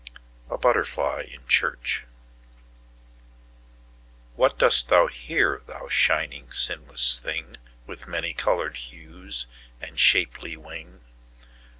A 0.49 0.57
Butterfly 0.57 1.25
in 1.29 1.45
Church 1.47 2.05
WHAT 4.35 4.57
dost 4.57 4.89
thou 4.89 5.05
here, 5.05 5.61
thou 5.67 5.89
shining, 5.89 6.51
sinless 6.51 7.19
thing, 7.19 7.57
With 7.85 8.07
many 8.07 8.33
colored 8.33 8.77
hues 8.77 9.45
and 9.79 9.99
shapely 9.99 10.57
wing? 10.57 11.01